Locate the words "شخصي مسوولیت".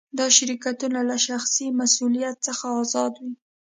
1.27-2.37